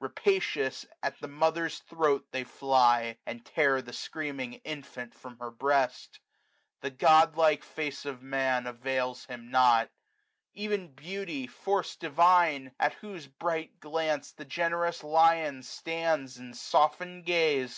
Rapacious, 0.00 0.84
at 1.02 1.18
the 1.18 1.28
mother's 1.28 1.78
throat 1.78 2.26
they 2.30 2.44
fly. 2.44 3.16
And 3.24 3.42
tear 3.42 3.80
the 3.80 3.94
screaming 3.94 4.60
infant 4.62 5.14
from 5.14 5.38
her 5.38 5.50
breast. 5.50 6.20
The 6.82 6.90
godlike 6.90 7.64
face 7.64 8.04
of 8.04 8.20
Man 8.20 8.66
avails 8.66 9.24
him 9.24 9.50
nought. 9.50 9.88
Ev'n 10.54 10.88
beauty, 10.88 11.46
force 11.46 11.96
divine! 11.96 12.70
at 12.78 12.92
whose 13.00 13.28
bright 13.28 13.80
glance 13.80 14.32
405 14.32 14.36
The 14.36 14.44
generous 14.50 15.02
lion 15.02 15.62
stands 15.62 16.36
in 16.36 16.52
softened 16.52 17.24
gaze. 17.24 17.74